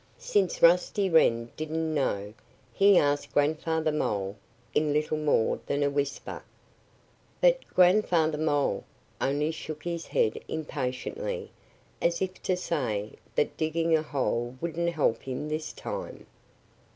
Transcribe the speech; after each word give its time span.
Since 0.17 0.63
Rusty 0.63 1.11
Wren 1.11 1.51
didn't 1.55 1.93
know, 1.93 2.33
he 2.73 2.97
asked 2.97 3.33
Grandfather 3.35 3.91
Mole 3.91 4.35
in 4.73 4.93
little 4.93 5.19
more 5.19 5.59
than 5.67 5.83
a 5.83 5.91
whisper. 5.91 6.41
But 7.39 7.63
Grandfather 7.75 8.39
Mole 8.39 8.83
only 9.21 9.51
shook 9.51 9.83
his 9.83 10.07
head 10.07 10.41
impatiently, 10.47 11.51
as 12.01 12.19
if 12.19 12.41
to 12.41 12.57
say 12.57 13.11
that 13.35 13.57
digging 13.57 13.95
a 13.95 14.01
hole 14.01 14.57
wouldn't 14.59 14.89
help 14.89 15.21
him 15.21 15.49
this 15.49 15.71
time. 15.71 16.25